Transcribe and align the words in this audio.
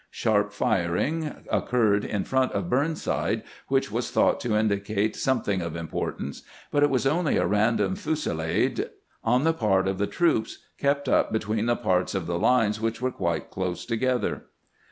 Sharp 0.09 0.51
firing 0.51 1.31
occurred 1.51 2.03
in 2.03 2.23
front 2.23 2.53
of 2.53 2.71
Burnside, 2.71 3.43
which 3.67 3.91
was 3.91 4.09
thought 4.09 4.39
to 4.39 4.57
indicate 4.57 5.15
some 5.15 5.43
thing 5.43 5.61
of 5.61 5.75
importance; 5.75 6.41
but 6.71 6.81
it 6.81 6.89
was 6.89 7.05
only 7.05 7.37
a 7.37 7.45
random 7.45 7.95
fusillade 7.95 8.89
on 9.23 9.43
the 9.43 9.53
part 9.53 9.87
of 9.87 9.99
the 9.99 10.07
troops, 10.07 10.63
kept 10.79 11.07
up 11.07 11.31
between 11.31 11.67
the 11.67 11.75
parts 11.75 12.15
of 12.15 12.25
the 12.25 12.39
lines 12.39 12.81
which 12.81 12.99
were 12.99 13.11
quite 13.11 13.51
close 13.51 13.85
together. 13.85 14.45